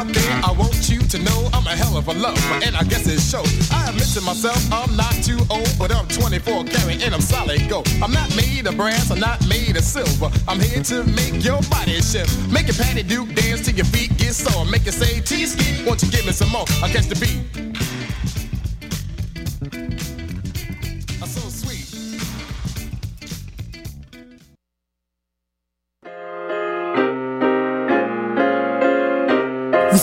[0.00, 2.84] out there, I want you to know I'm a hell of a lover, and I
[2.84, 3.70] guess it shows.
[3.70, 7.68] I admit to myself, I'm not too old, but I'm 24 karat and I'm solid
[7.68, 7.88] gold.
[8.02, 10.30] I'm not made of brass, I'm not made of silver.
[10.48, 12.32] I'm here to make your body shift.
[12.50, 14.64] Make your patty duke dance till your feet get sore.
[14.64, 16.64] Make it say T-ski, won't you give me some more?
[16.82, 17.69] I catch the beat.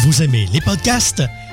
[0.04, 1.24] Vous aimez les podcasts?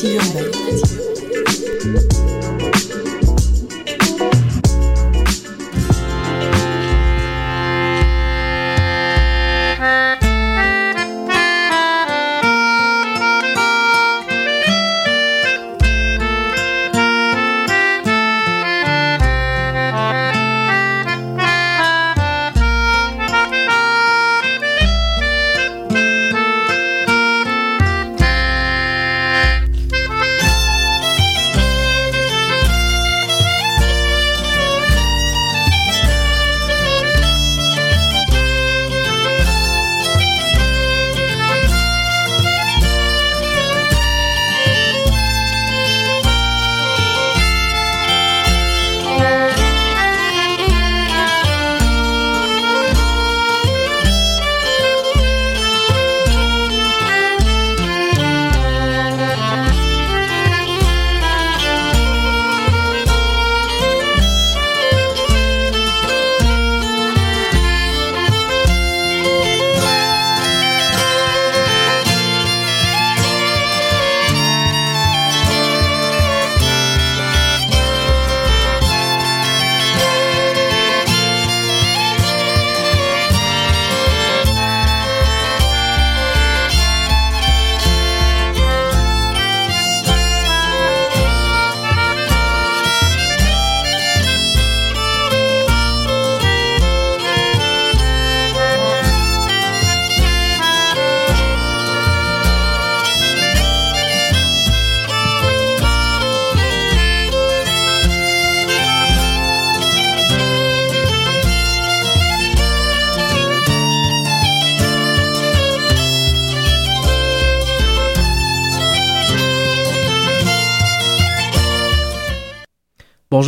[0.00, 0.69] Sillon Bay.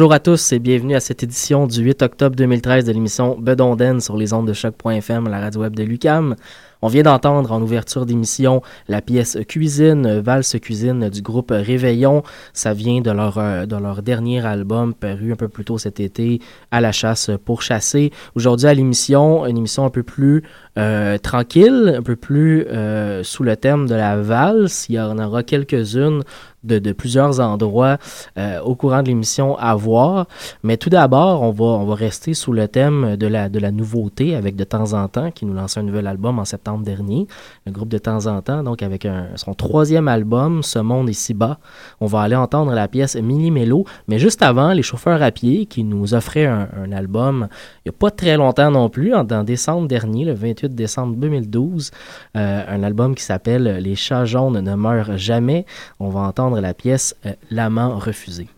[0.03, 4.01] Bonjour à tous et bienvenue à cette édition du 8 octobre 2013 de l'émission Bedonden
[4.01, 6.35] sur les ondes de choc.fm, la radio web de Lucam.
[6.85, 12.25] On vient d'entendre en ouverture d'émission la pièce Cuisine, Valse Cuisine du groupe Réveillon.
[12.55, 16.01] Ça vient de leur, euh, de leur dernier album paru un peu plus tôt cet
[16.01, 16.41] été,
[16.73, 18.11] À la chasse pour chasser.
[18.35, 20.43] Aujourd'hui à l'émission, une émission un peu plus
[20.79, 24.87] euh, tranquille, un peu plus euh, sous le thème de la valse.
[24.89, 26.23] Il y en aura quelques-unes
[26.65, 27.99] de, plusieurs endroits
[28.39, 30.27] euh, au courant de l'émission à voir.
[30.63, 33.71] Mais tout d'abord, on va, on va rester sous le thème de la, de la
[33.71, 37.27] nouveauté avec De temps en temps, qui nous lance un nouvel album en septembre dernier.
[37.67, 41.35] Le groupe De temps en temps, donc avec un, son troisième album, Ce monde si
[41.35, 41.59] bas.
[42.01, 43.85] On va aller entendre la pièce Mini Mélo.
[44.09, 47.49] Mais juste avant, les chauffeurs à pied qui nous offraient un, album
[47.85, 51.91] il n'y a pas très longtemps non plus, en, décembre dernier, le 28 décembre 2012,
[52.37, 55.67] euh, un album qui s'appelle Les chats jaunes ne meurent jamais.
[56.01, 58.49] On va entendre la pièce euh, L'amant refusé.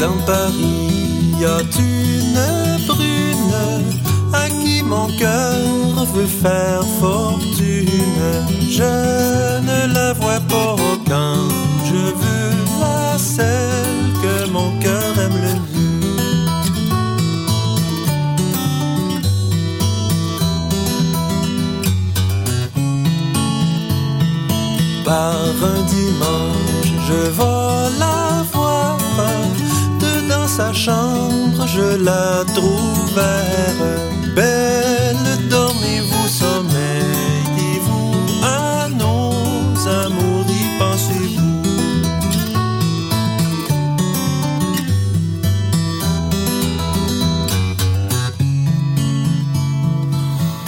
[0.00, 3.54] Dans Paris, y a une brune
[4.32, 8.22] à qui mon cœur veut faire fortune.
[8.78, 10.76] Je ne la vois pas
[11.06, 11.48] quand
[11.84, 15.90] je veux la celle que mon cœur aime le mieux.
[25.04, 25.34] par
[25.74, 27.30] un dimanche, je.
[28.00, 28.19] Dedans
[30.56, 33.14] sa chambre, je la trouve
[34.34, 35.30] belle.
[35.48, 38.10] Dormez-vous, sommeillez-vous
[38.42, 39.34] à nos
[40.04, 41.62] amours, y pensez-vous.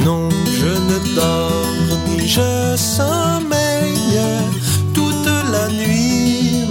[0.05, 0.29] Non,
[0.61, 3.63] je ne dors ni je sommeille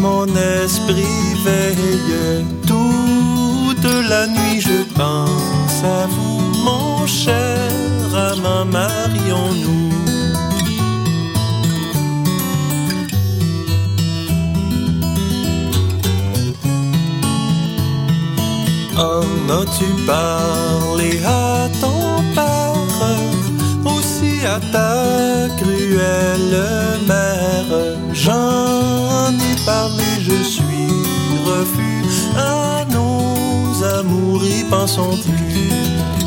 [0.01, 2.60] mon esprit veille.
[4.11, 7.71] La nuit je pense à vous, mon cher
[8.13, 9.89] amant, marions-nous.
[18.97, 19.23] En
[19.59, 23.05] as-tu parlé à ton père,
[23.85, 26.57] aussi à ta cruelle
[27.07, 27.73] mère?
[28.11, 30.10] J'en ai parlé,
[34.31, 36.20] nos amours, y pensons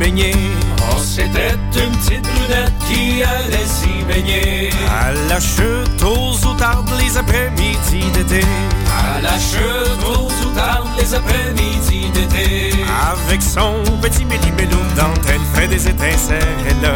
[0.00, 0.34] baigner.
[0.90, 4.70] Oh, c'était une petite brunette qui allait s'y baigner.
[4.88, 8.40] À la chute aux outardes les après-midi d'été.
[8.88, 12.72] À la chute aux outardes les après-midi d'été.
[13.12, 16.94] Avec son petit méli-mélo dentelle fait des étincelles.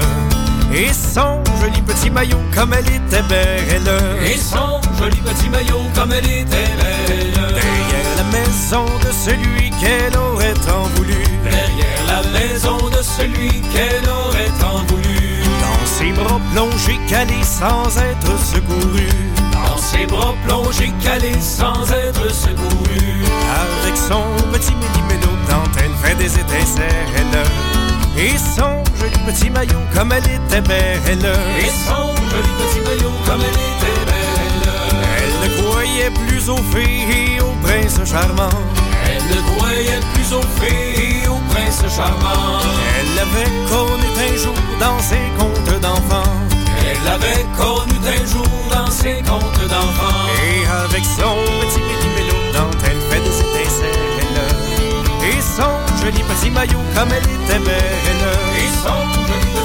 [0.72, 3.90] Et son joli petit maillot comme elle était belle.
[4.26, 7.34] Et son joli petit maillot comme elle était belle.
[7.34, 11.22] Derrière la maison de celui qu'elle aurait tant voulu.
[11.44, 15.42] Derrière la maison de celui qu'elle aurait tant voulu.
[15.64, 19.08] Dans ses bras plongés calés sans être secouru.
[19.52, 23.06] Dans ses bras plongés calés sans être secouru.
[23.62, 27.42] Avec son petit méli-mélo dentelle fait des étincelles.
[28.16, 31.32] Et son joli petit maillot comme elle était belle.
[31.58, 34.72] Et son joli petit maillot comme elle était belle.
[35.18, 38.83] Elle ne croyait plus aux fées et au prince charmant.
[39.26, 42.60] Elle ne croyait plus aux fées et au prince charmant.
[42.98, 46.30] Elle l'avait connu un jour dans ses contes d'enfants.
[46.86, 50.26] Elle l'avait connu un jour dans ses contes d'enfants.
[50.44, 54.40] Et avec son petit méli-mélo dentelle fait des étincelles.
[55.22, 58.24] Et son joli petit maillot comme elle était belle.
[58.58, 59.63] Et son joli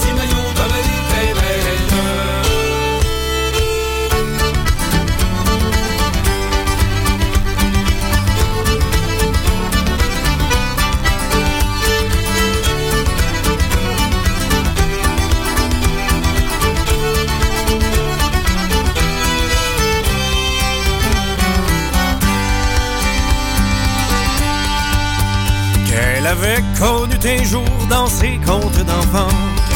[27.22, 29.28] connu un jour dans ses contes d'enfants.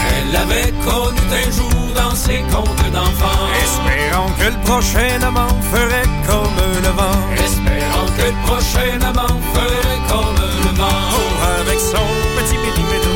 [0.09, 3.47] Elle l'avait connu un jour dans ses contes d'enfants.
[3.63, 7.19] Espérant que le prochain amant ferait comme le vent.
[7.35, 11.01] Espérant que le prochain amant ferait comme le vent.
[11.13, 12.05] Oh, avec son
[12.37, 13.11] petit méli-mélo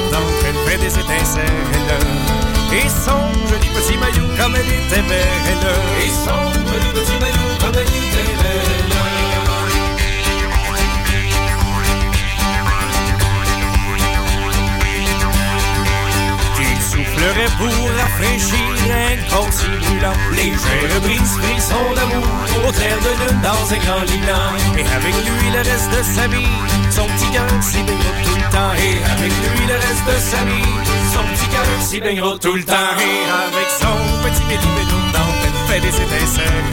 [0.48, 1.46] elle fait des étincelles.
[2.74, 5.68] Et son joli petit maillot comme elle était belle.
[6.04, 8.77] Et son joli petit maillot comme elle était belle.
[17.18, 20.14] Soufflerait pour rafraîchir un corps si brûlant.
[20.34, 22.28] Légère brise frisson d'amour
[22.68, 24.54] au clair de lune dans un grand lit blanc.
[24.78, 26.46] Et avec lui le reste de sa vie,
[26.92, 28.74] son petit cœur s'y baignera tout le temps.
[28.78, 30.70] Et avec lui le reste de sa vie,
[31.12, 32.94] son petit cœur s'y baignera tout le temps.
[33.02, 34.98] Et avec son petit méli-mélo
[35.44, 36.70] elle fait des étincelles.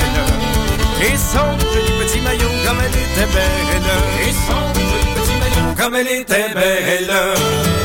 [1.00, 3.82] Et son joli petit maillot comme elle était belle.
[4.28, 7.83] Et son joli petit maillot comme elle était belle.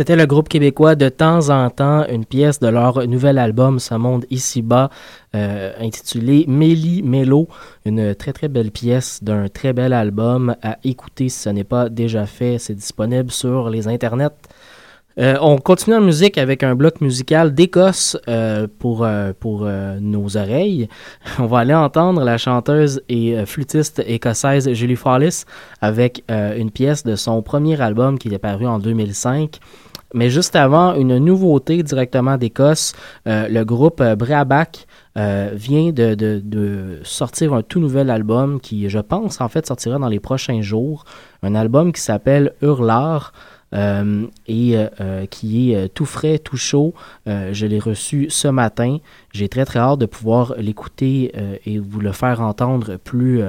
[0.00, 3.94] C'était le groupe québécois de temps en temps, une pièce de leur nouvel album Ce
[3.94, 4.88] monde ici-bas,
[5.36, 7.48] euh, intitulé Méli Mélo,
[7.84, 11.90] une très très belle pièce d'un très bel album à écouter si ce n'est pas
[11.90, 12.56] déjà fait.
[12.56, 14.30] C'est disponible sur les internets.
[15.18, 19.68] Euh, on continue en musique avec un bloc musical d'Écosse euh, pour, euh, pour
[20.00, 20.88] nos oreilles.
[21.38, 25.44] On va aller entendre la chanteuse et flûtiste écossaise Julie Follis
[25.80, 29.58] avec une pièce de son premier album qui est paru en 2005.
[30.12, 32.94] Mais juste avant, une nouveauté directement d'Écosse,
[33.28, 34.86] euh, le groupe euh, Breaback
[35.16, 40.08] euh, vient de, sortir un tout nouvel album qui, je pense, en fait, sortira dans
[40.08, 41.04] les prochains jours.
[41.42, 43.32] Un album qui s'appelle Hurlard.
[43.72, 44.76] et
[45.30, 46.92] qui est tout frais, tout chaud.
[47.26, 48.98] Je l'ai reçu ce matin.
[49.32, 51.32] J'ai très très hâte de pouvoir l'écouter
[51.64, 53.42] et vous le faire entendre plus,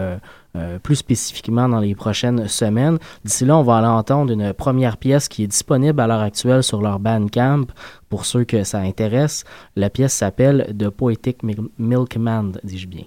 [0.56, 2.98] euh, plus spécifiquement dans les prochaines semaines.
[3.24, 6.64] D'ici là, on va aller entendre une première pièce qui est disponible à l'heure actuelle
[6.64, 7.66] sur leur Bandcamp
[8.10, 9.44] pour ceux que ça intéresse.
[9.76, 13.06] La pièce s'appelle The Poetic Mil- Milkman, dis-je bien.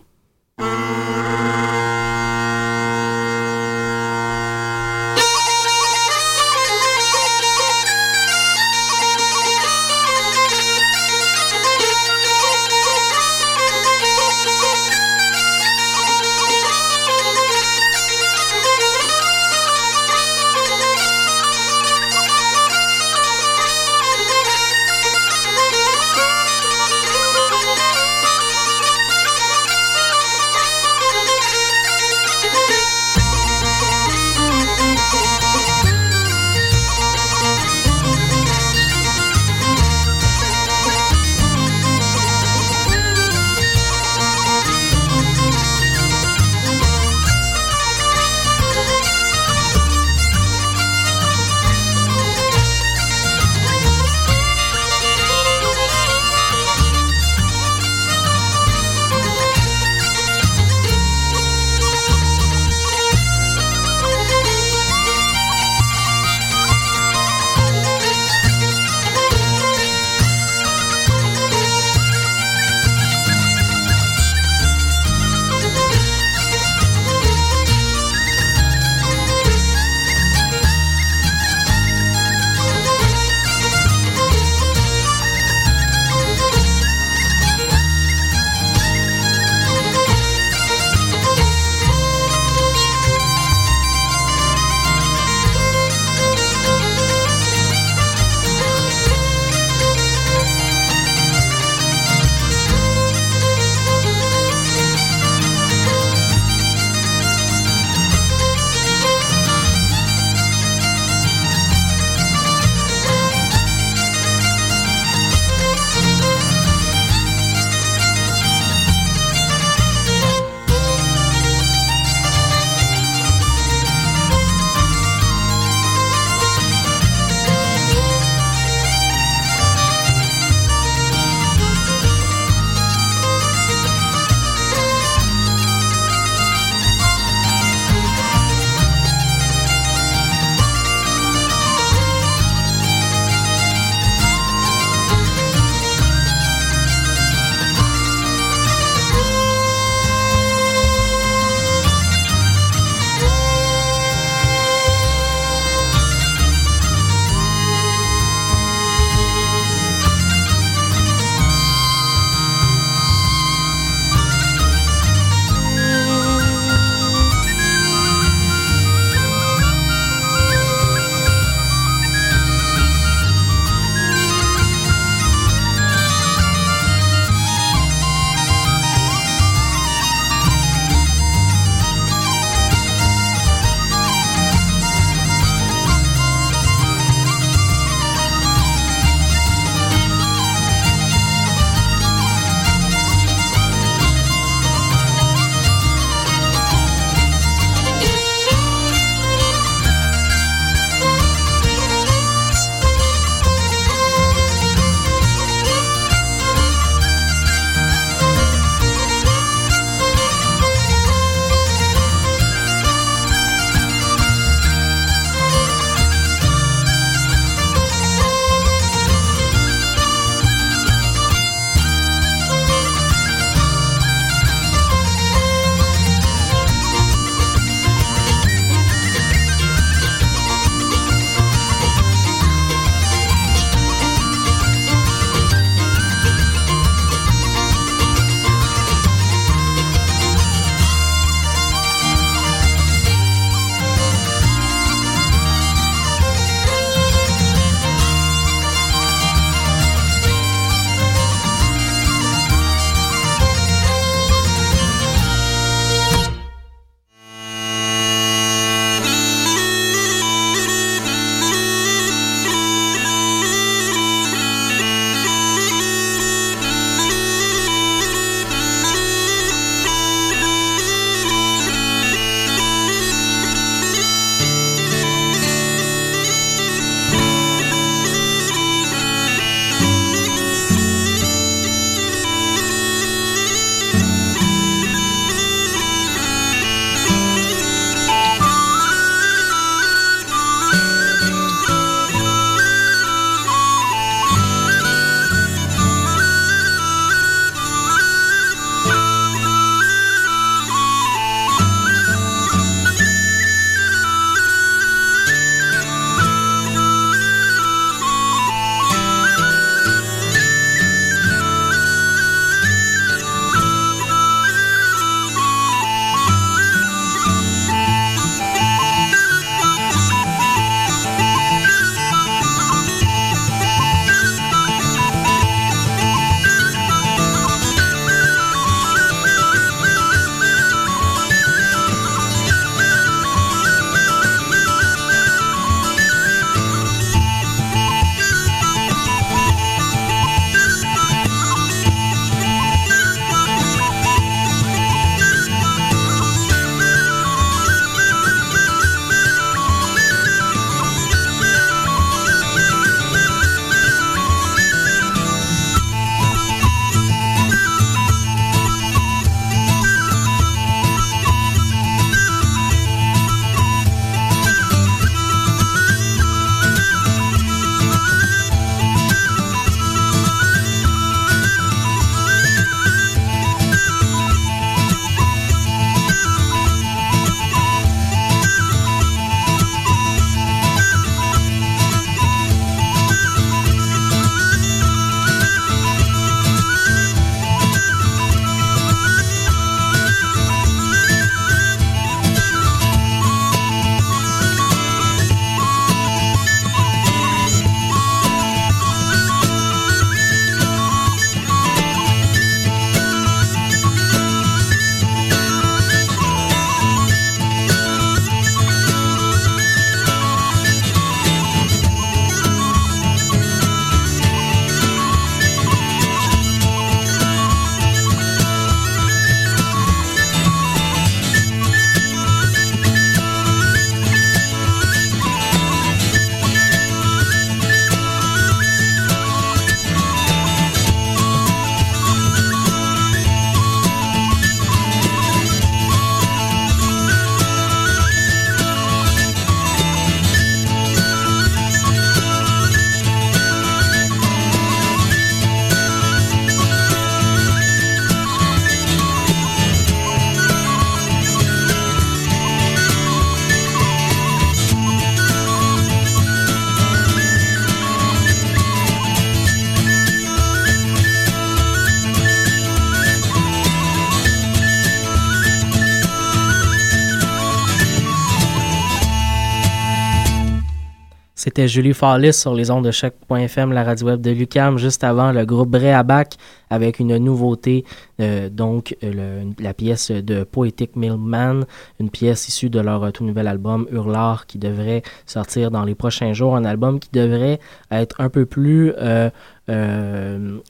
[471.54, 475.30] C'était Julie Fallis sur les ondes de choc.fm, la radio web de Lucam, juste avant
[475.30, 476.30] le groupe Bréabac
[476.70, 477.84] avec une nouveauté,
[478.20, 481.64] euh, donc euh, la pièce de Poetic Millman,
[482.00, 486.32] une pièce issue de leur tout nouvel album Hurlard qui devrait sortir dans les prochains
[486.32, 489.30] jours, un album qui devrait être un peu plus euh,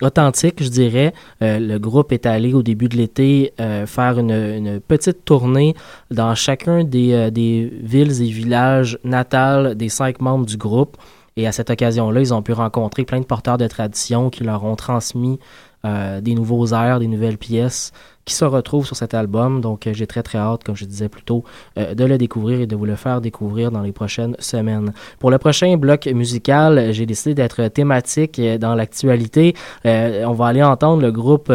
[0.02, 1.12] authentique, je dirais.
[1.40, 3.52] le groupe est allé au début de l'été
[3.86, 5.74] faire une, petite tournée
[6.12, 10.96] dans chacun des, des villes et villages natals des cinq membres du groupe.
[11.36, 14.64] Et à cette occasion-là, ils ont pu rencontrer plein de porteurs de tradition qui leur
[14.64, 17.92] ont transmis euh, des nouveaux airs, des nouvelles pièces
[18.24, 19.60] qui se retrouve sur cet album.
[19.60, 21.44] Donc, euh, j'ai très, très hâte, comme je disais plus tôt,
[21.78, 24.92] euh, de le découvrir et de vous le faire découvrir dans les prochaines semaines.
[25.18, 29.54] Pour le prochain bloc musical, j'ai décidé d'être thématique euh, dans l'actualité.
[29.84, 31.52] on va aller entendre le groupe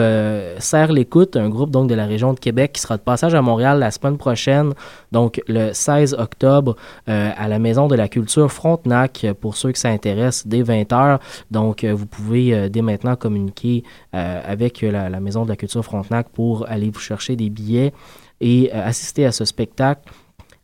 [0.60, 3.42] Serre l'écoute, un groupe donc de la région de Québec qui sera de passage à
[3.42, 4.74] Montréal la semaine prochaine,
[5.12, 6.76] donc le 16 octobre,
[7.08, 11.20] à la Maison de la Culture Frontenac, pour ceux qui s'intéressent, dès 20h.
[11.52, 16.59] Donc, vous pouvez dès maintenant communiquer avec la, la Maison de la Culture Frontenac pour
[16.68, 17.94] aller vous chercher des billets
[18.42, 20.02] et euh, assister à ce spectacle.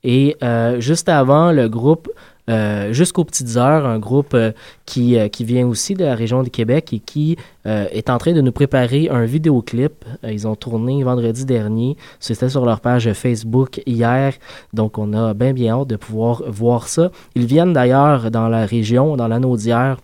[0.04, 2.10] Et euh, juste avant, le groupe
[2.48, 4.38] euh, Jusqu'aux petites heures, un groupe
[4.86, 8.42] qui, qui vient aussi de la région du Québec et qui est en train de
[8.42, 10.06] nous préparer un vidéoclip.
[10.22, 11.98] ils ont tourné vendredi dernier.
[12.20, 14.36] C'était sur leur page Facebook hier.
[14.74, 17.10] Donc, on a bien, bien hâte de pouvoir voir ça.
[17.34, 19.98] Ils viennent d'ailleurs dans la région, dans l'anneau d'hier,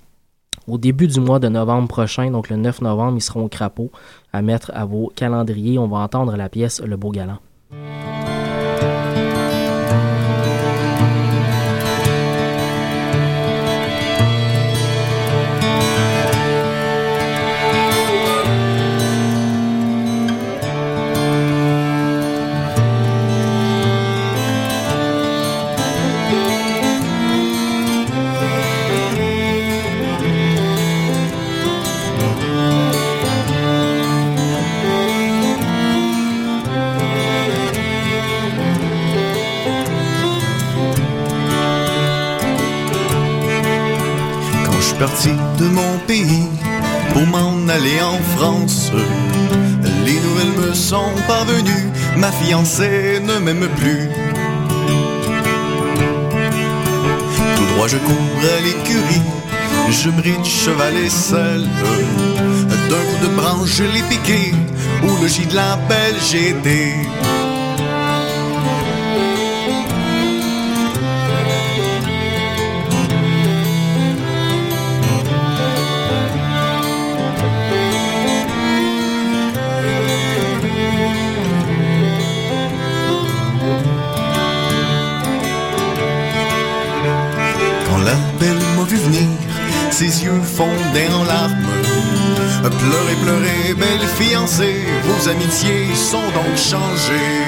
[0.67, 3.91] au début du mois de novembre prochain, donc le 9 novembre, ils seront au crapaud
[4.33, 5.77] à mettre à vos calendriers.
[5.77, 7.39] On va entendre la pièce Le Beau Galant.
[45.01, 46.47] Parti de mon pays
[47.11, 48.91] pour m'en aller en France.
[50.05, 51.87] Les nouvelles me sont parvenues,
[52.17, 54.09] ma fiancée ne m'aime plus.
[57.55, 59.27] Tout droit je cours à l'écurie,
[59.89, 61.67] je bride cheval et selle.
[62.89, 64.53] D'un coup de branche je l'ai piqué,
[65.19, 66.53] le gîte de la belle j'ai.
[90.01, 91.55] Ses yeux fondaient en larmes.
[92.63, 97.43] Pleurez, pleurez, belle fiancée, vos amitiés sont donc changées.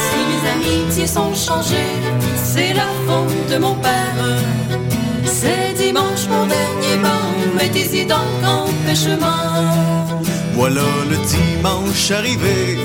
[0.00, 1.94] Si mes amitiés sont changées,
[2.42, 4.20] c'est la faute de mon père.
[5.24, 9.46] C'est dimanche mon dernier banc, mettez-y donc en pêchement.
[10.54, 12.76] Voilà le dimanche arrivé,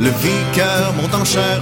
[0.00, 1.60] le vicaire monte en chair.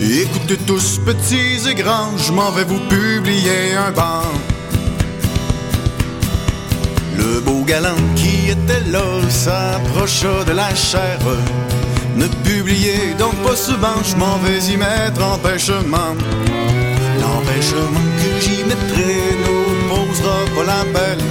[0.00, 4.22] Écoutez tous, petits et grands, je m'en vais vous publier un banc.
[7.16, 11.18] Le beau galant qui était là s'approcha de la chair.
[12.14, 16.14] Ne publiez donc pas ce banc, je m'en vais y mettre empêchement.
[17.20, 21.24] L'empêchement que j'y mettrai ne posera pas la belle.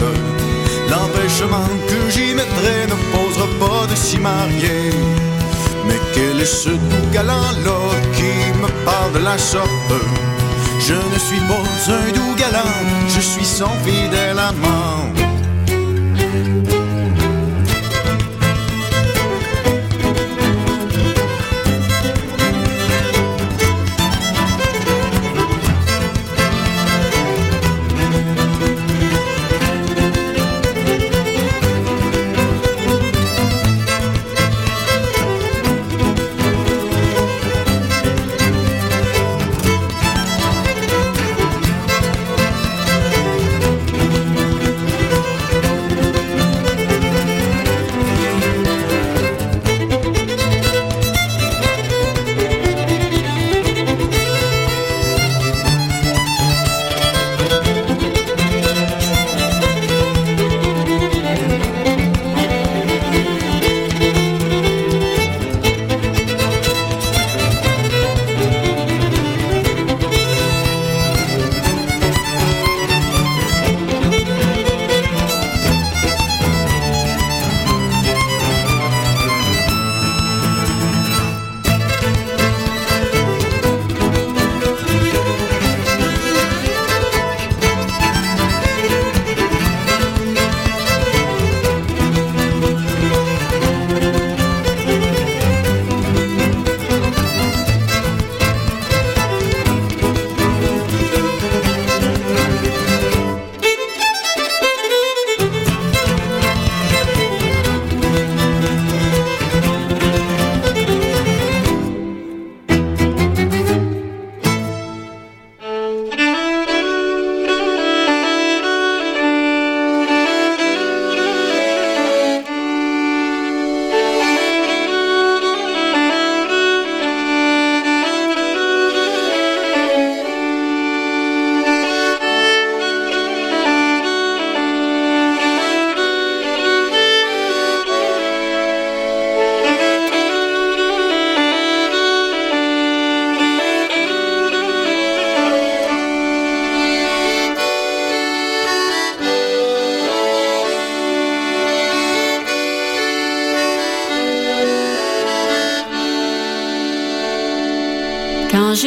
[0.90, 5.35] L'empêchement que j'y mettrai ne posera pas de s'y marier.
[5.88, 7.80] Mais quel est ce doux galant-là
[8.16, 9.94] qui me parle de la sorte?
[10.80, 12.76] Je ne suis pas un doux galant,
[13.08, 15.06] je suis son fidèle amant.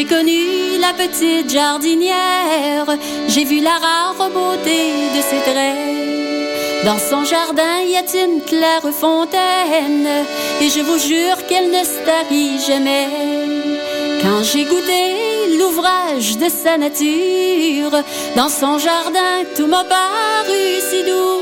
[0.09, 2.87] Connu la petite jardinière,
[3.29, 4.81] j'ai vu la rare beauté
[5.17, 6.85] de ses traits.
[6.85, 10.09] Dans son jardin y a une claire fontaine,
[10.61, 13.09] et je vous jure qu'elle ne tarit jamais.
[14.23, 18.03] Quand j'ai goûté l'ouvrage de sa nature,
[18.37, 21.39] dans son jardin tout m'a paru si doux.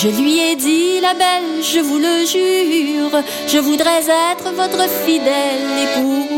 [0.00, 5.66] Je lui ai dit, la belle, je vous le jure, je voudrais être votre fidèle
[5.84, 6.37] époux.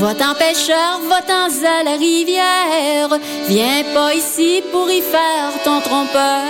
[0.00, 3.10] Va-t'en pêcheur, va-t'en à la rivière,
[3.46, 6.42] viens pas ici pour y faire ton trompeur.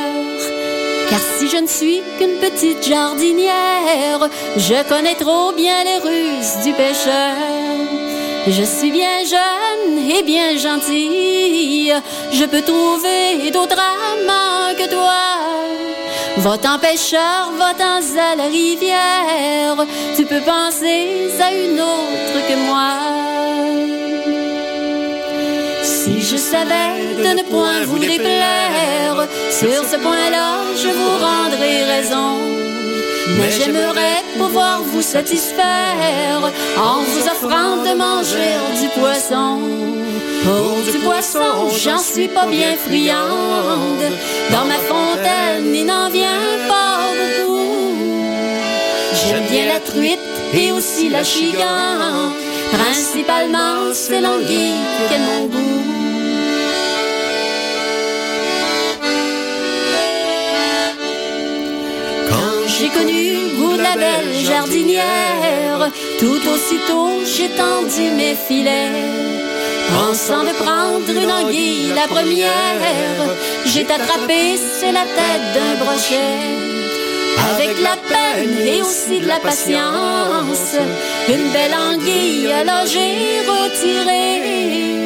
[1.10, 6.72] Car si je ne suis qu'une petite jardinière, je connais trop bien les ruses du
[6.72, 7.34] pêcheur.
[8.46, 11.94] Je suis bien jeune et bien gentille,
[12.32, 15.22] je peux trouver d'autres amants que toi.
[16.38, 19.76] Va-t'en pêcheur, va-t'en à la rivière,
[20.16, 23.21] tu peux penser à une autre que moi.
[26.32, 30.48] Je savais de ne point vous déplaire, sur ce point-là,
[30.82, 32.38] je vous rendrai raison.
[33.36, 36.40] Mais j'aimerais pouvoir vous satisfaire
[36.78, 39.60] en vous offrant de manger du poisson.
[40.44, 44.04] Pour du poisson, j'en suis pas bien friande.
[44.50, 47.94] Dans ma fontaine, il n'en vient pas beaucoup.
[49.20, 52.32] J'aime bien la truite et aussi la chigan.
[52.72, 56.01] Principalement, c'est l'anguille qui est mon goût.
[62.82, 68.90] J'ai connu vous la belle jardinière, tout aussitôt j'ai tendu mes filets.
[69.94, 73.22] Pensant de prendre une anguille la première,
[73.66, 76.42] j'ai attrapé sur la tête d'un brochet.
[77.52, 80.74] Avec la peine et aussi de la patience,
[81.28, 85.01] une belle anguille alors j'ai retiré.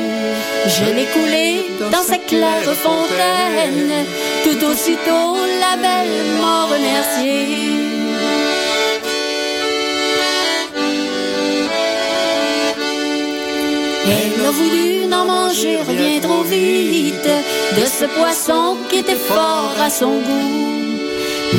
[0.68, 4.04] Je l'ai coulée dans sa claire fontaine,
[4.42, 7.46] tout aussitôt la belle m'a remercié.
[14.08, 17.30] Elle a voulu n'en manger rien trop vite
[17.78, 20.98] de ce poisson qui était fort à son goût.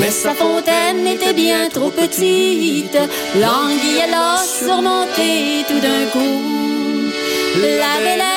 [0.01, 2.99] Mais sa fontaine était bien trop petite,
[3.35, 6.57] l'anguille elle a surmonté tout d'un coup.
[7.61, 8.36] La belle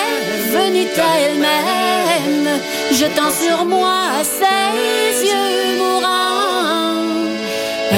[0.59, 2.49] venue à elle-même,
[2.93, 7.05] jetant sur moi ses yeux mourants.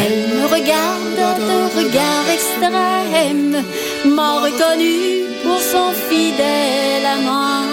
[0.00, 3.64] Elle me regarde d'un regard extrême,
[4.04, 7.71] m'a reconnu pour son fidèle amant.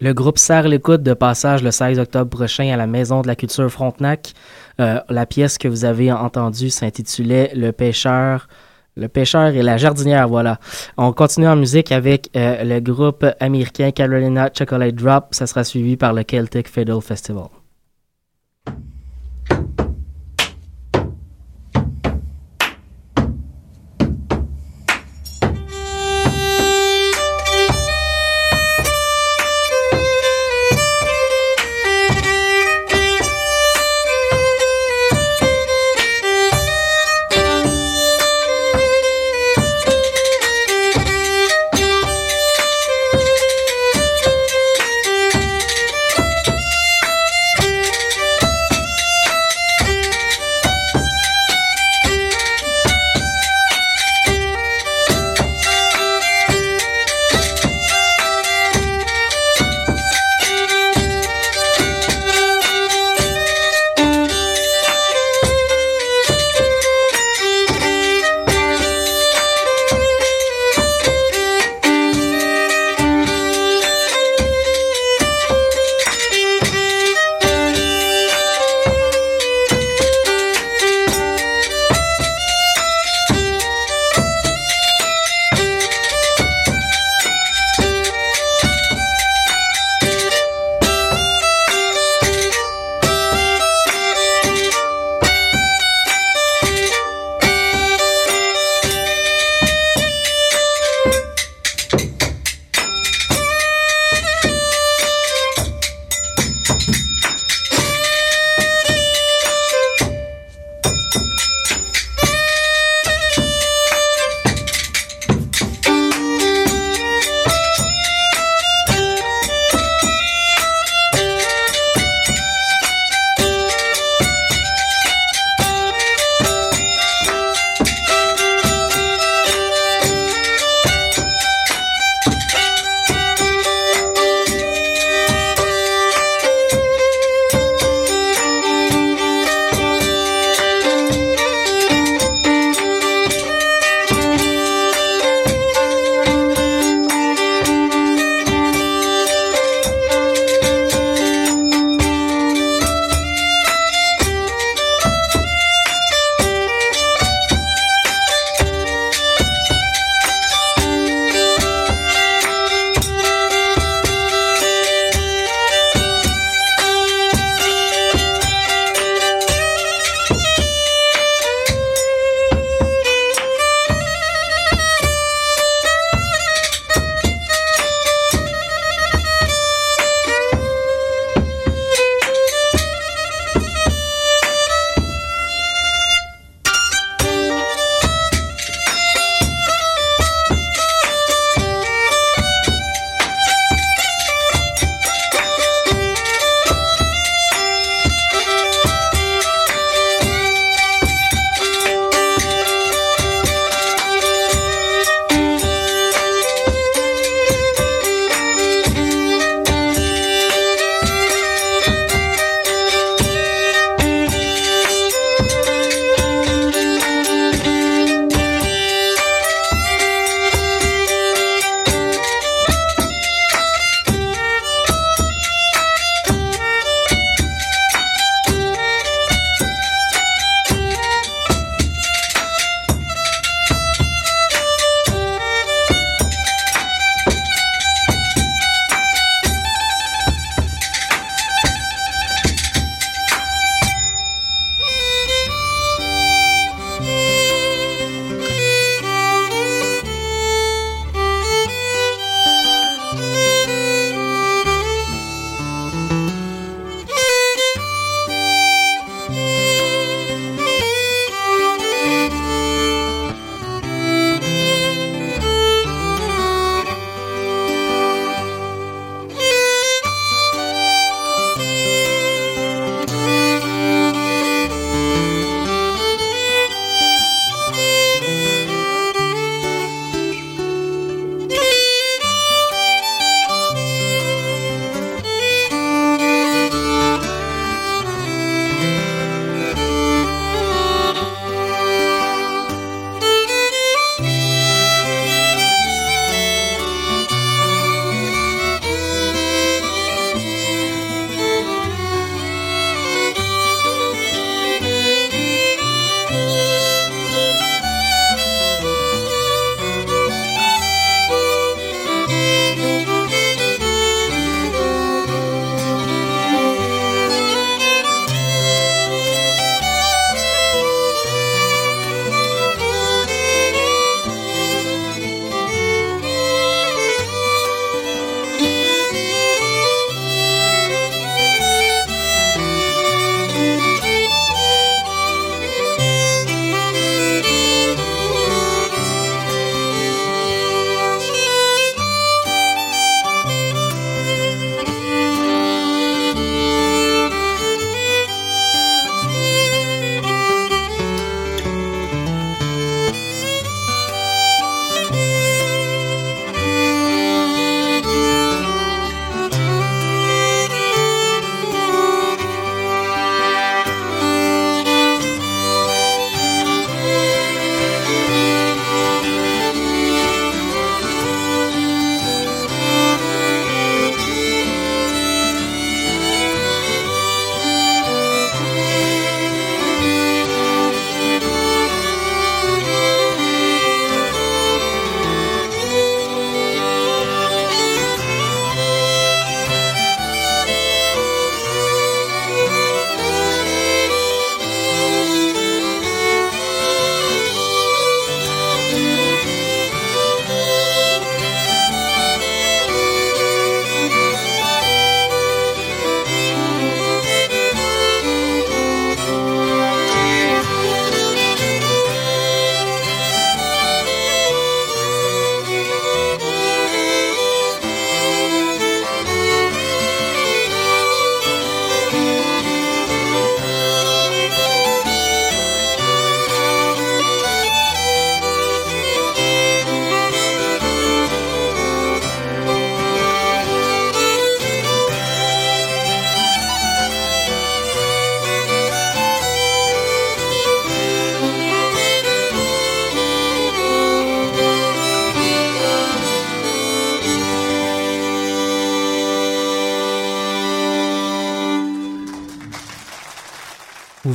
[0.00, 3.34] Le groupe serre l'écoute de passage le 16 octobre prochain à la Maison de la
[3.34, 4.32] Culture Frontenac.
[4.80, 8.46] Euh, la pièce que vous avez entendue s'intitulait Le pêcheur.
[8.96, 10.60] Le pêcheur et la jardinière, voilà.
[10.96, 15.26] On continue en musique avec euh, le groupe américain Carolina Chocolate Drop.
[15.32, 17.48] Ça sera suivi par le Celtic Fiddle Festival.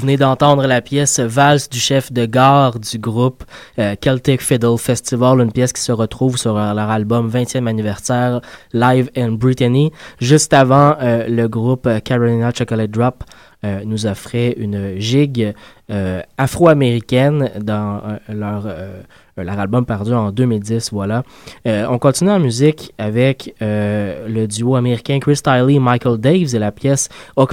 [0.03, 3.45] Venez d'entendre la pièce Valse du chef de gare du groupe
[3.79, 8.41] euh, Celtic Fiddle Festival, une pièce qui se retrouve sur leur album 20e anniversaire
[8.73, 9.93] Live in Brittany.
[10.19, 13.23] Juste avant, euh, le groupe Carolina Chocolate Drop
[13.63, 15.53] euh, nous offrait une gigue
[16.37, 19.01] afro-américaine dans leur euh,
[19.37, 21.23] leur album perdu en 2010, voilà.
[21.67, 26.59] Euh, on continue en musique avec euh, le duo américain Chris Tiley Michael Daves et
[26.59, 27.09] la pièce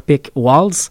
[0.06, 0.90] Pick Waltz.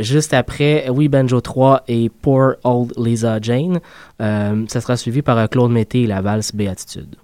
[0.00, 3.80] juste après, We Banjo 3 et Poor Old Lisa Jane.
[4.18, 7.16] ça sera suivi par Claude Mété et la valse Béatitude.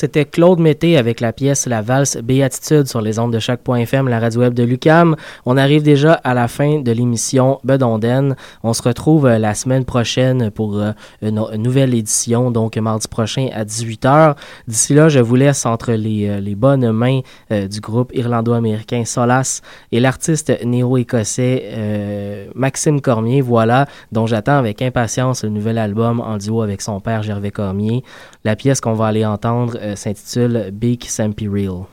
[0.00, 4.20] C'était Claude Mété avec la pièce La valse Béatitude sur les ondes de choc.fm, la
[4.20, 5.16] radio web de Lucam.
[5.44, 8.36] On arrive déjà à la fin de l'émission Bedonden.
[8.62, 13.48] On se retrouve euh, la semaine prochaine pour euh, une, nouvelle édition, donc mardi prochain
[13.52, 14.36] à 18h.
[14.68, 19.98] D'ici là, je vous laisse entre les, euh, bonnes mains du groupe irlando-américain Solas et
[19.98, 26.82] l'artiste néo-écossais Maxime Cormier, voilà, dont j'attends avec impatience le nouvel album en duo avec
[26.82, 28.04] son père Gervais Cormier.
[28.44, 31.86] La pièce qu'on va aller entendre s'intitule Big Sampy Real.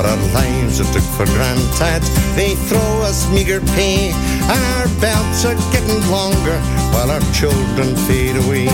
[0.00, 2.00] But our lives are took for granted,
[2.34, 4.12] they throw us meagre pay,
[4.48, 6.58] and our belts are getting longer
[6.96, 8.64] while our children fade away.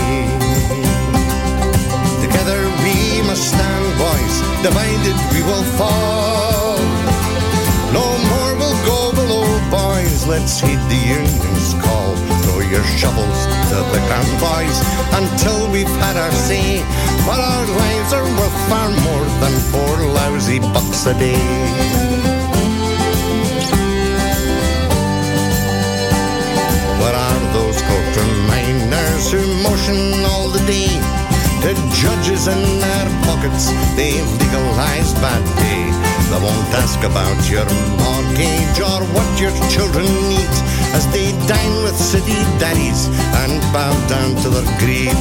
[2.23, 6.79] Together we must stand, boys, divided we will fall.
[7.91, 8.36] No more
[10.27, 14.79] let's heed the union's call Throw your shovels to the ground, boys,
[15.19, 16.83] until we've had our say.
[17.27, 21.43] But our lives are worth far more than four lousy bucks a day.
[27.03, 30.91] What are those courtroom miners who motion all the day?
[31.63, 34.86] To judges in their pockets, they legalize bad
[36.37, 37.65] They won't ask about your
[37.97, 40.53] mortgage or what your children need
[40.93, 43.09] as they dine with city daddies
[43.41, 45.17] and bow down to their greed.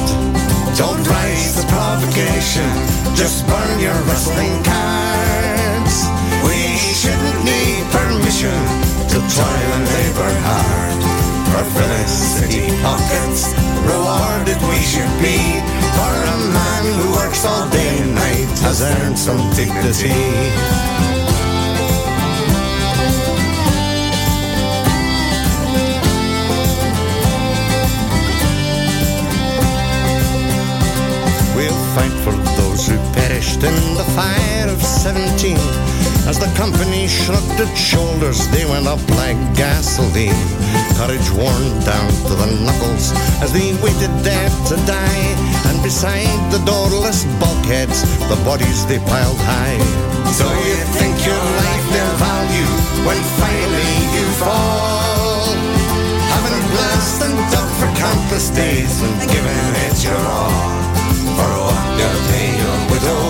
[0.76, 2.68] Don't raise the provocation,
[3.16, 5.96] just burn your wrestling cards.
[6.44, 8.60] We shouldn't need permission
[9.08, 11.00] to toil and labor hard.
[11.48, 13.56] For filling city pockets,
[13.88, 15.75] rewarded we should be.
[15.96, 20.12] For a man who works all day and night has earned some dignity.
[31.56, 35.56] We'll fight for those who perished in the fire of 17.
[36.28, 40.55] As the company shrugged its shoulders, they went up like gasoline.
[40.98, 43.12] Courage worn down to the knuckles
[43.42, 45.26] as they waited there to die.
[45.68, 49.78] And beside the doorless bulkheads, the bodies they piled high.
[50.38, 52.72] So you think your life their value
[53.06, 55.54] when finally you fall.
[56.34, 60.86] Having blessed and dug for countless days and given it your all
[61.36, 63.22] for what they'll pay your widow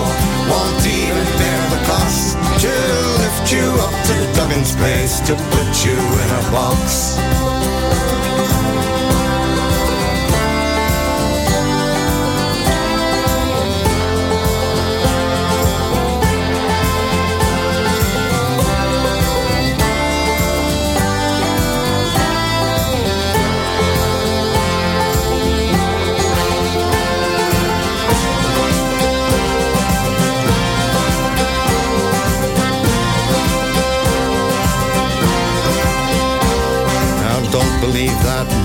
[0.49, 3.16] won't even bear the cost to
[3.51, 7.17] you up to Duggan's place to put you in a box.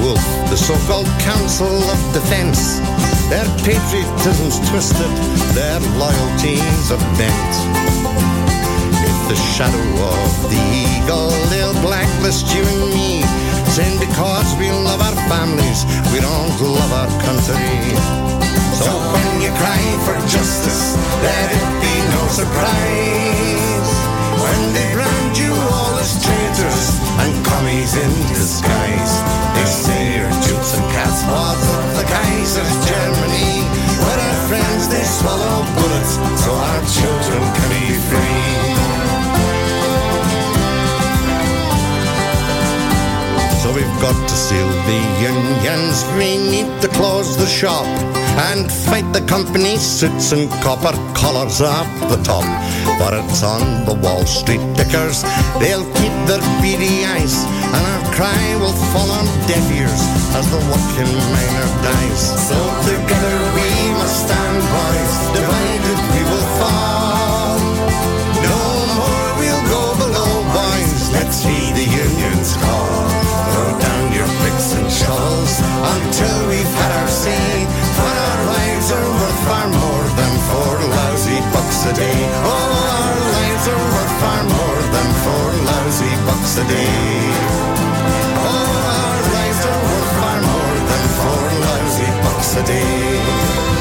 [0.02, 2.80] Wolf, the so-called Council of Defence.
[3.28, 5.12] Their patriotism's twisted,
[5.56, 7.52] their loyalties are bent.
[9.00, 13.22] If the shadow of the eagle, they'll blacklist you and me,
[13.72, 17.96] saying because we love our families, we don't love our country.
[18.82, 23.90] So when you cry for justice, let it be no surprise.
[24.42, 25.51] When they brand you
[26.12, 29.12] all traitors and commies in disguise,
[29.54, 33.62] they say you're dupes and cats paws of the Kaiser's Germany.
[34.02, 38.41] Where our friends they swallow bullets so our children can be free.
[43.74, 47.86] We've got to seal the unions, we need to close the shop
[48.48, 52.44] and fight the company suits and copper collars up the top.
[52.98, 55.22] But it's on the Wall Street tickers.
[55.60, 57.44] they'll keep their beady eyes,
[57.74, 60.02] and our cry will fall on deaf ears
[60.36, 62.22] as the working miner dies.
[62.48, 62.58] So
[62.88, 67.56] together we must stand, boys, divided we will fall.
[68.48, 68.60] No
[69.00, 73.11] more we'll go below, boys, let's heed the union's call
[75.52, 77.66] ourselves until we've had our say.
[77.96, 82.20] For our lives are worth far more than four lousy bucks a day.
[82.44, 86.96] All our lives are worth far more than four lousy bucks a day.
[88.48, 93.71] All our lives are worth far more than four lousy bucks a day.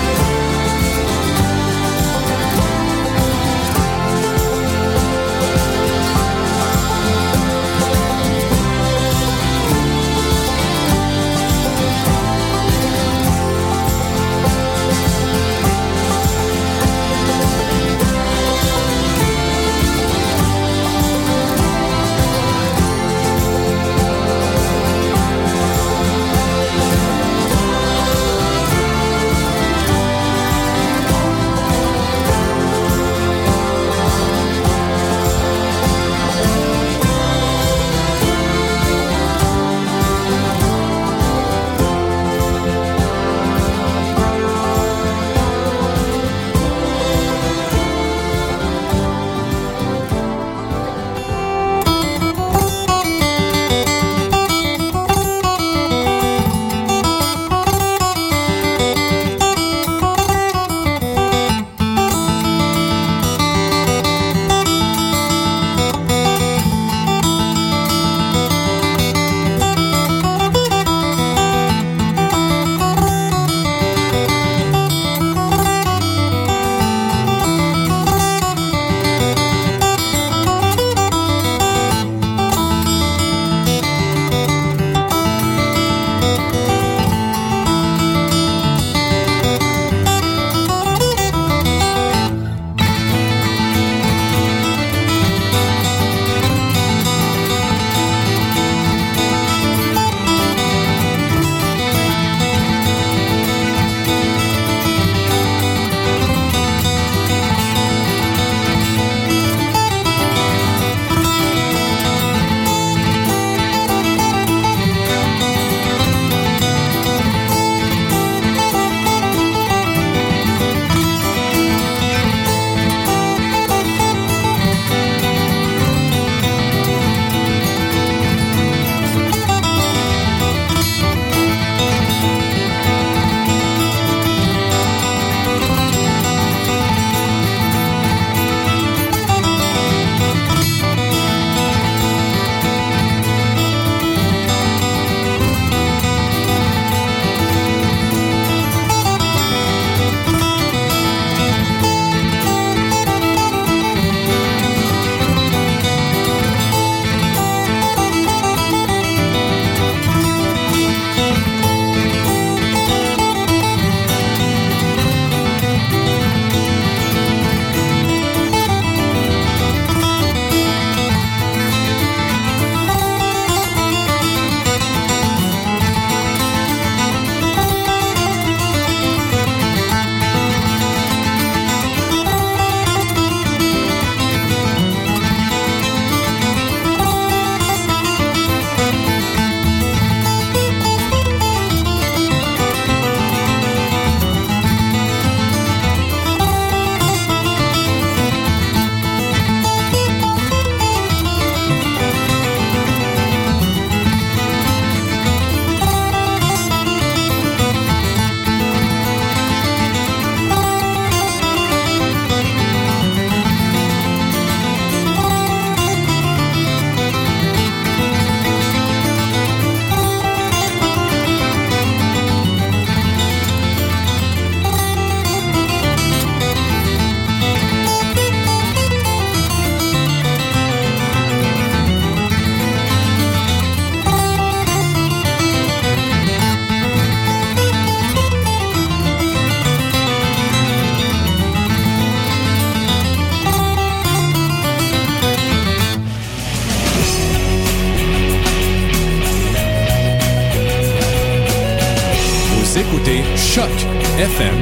[252.81, 253.69] Écoutez Choc
[254.17, 254.59] FM,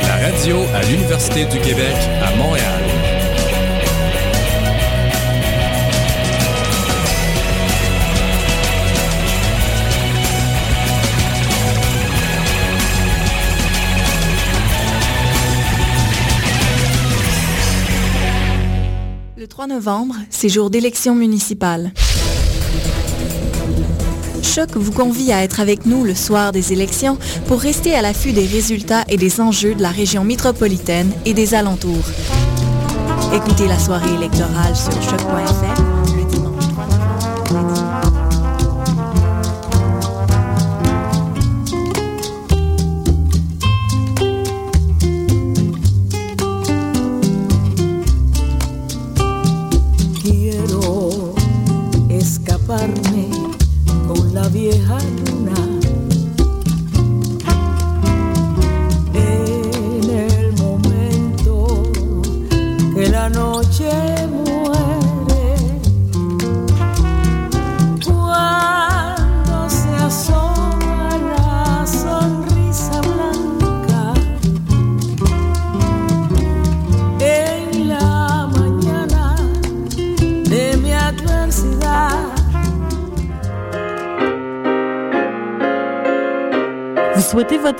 [0.00, 2.82] la radio à l'Université du Québec à Montréal.
[19.36, 21.92] Le 3 novembre, c'est jour d'élection municipale.
[24.54, 28.32] Choc vous convie à être avec nous le soir des élections pour rester à l'affût
[28.32, 32.04] des résultats et des enjeux de la région métropolitaine et des alentours.
[33.32, 35.91] Écoutez la soirée électorale sur choc.fr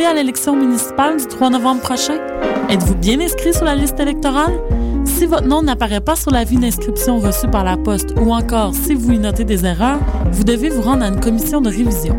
[0.00, 2.18] à l'élection municipale du 3 novembre prochain?
[2.70, 4.52] Êtes-vous bien inscrit sur la liste électorale?
[5.04, 8.94] Si votre nom n'apparaît pas sur l'avis d'inscription reçu par la poste ou encore si
[8.94, 9.98] vous y notez des erreurs,
[10.32, 12.16] vous devez vous rendre à une commission de révision.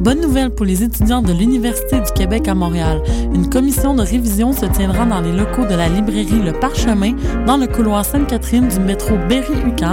[0.00, 3.00] Bonne nouvelle pour les étudiants de l'Université du Québec à Montréal.
[3.32, 7.12] Une commission de révision se tiendra dans les locaux de la librairie Le Parchemin,
[7.46, 9.90] dans le couloir Sainte-Catherine du métro Berry-UQAM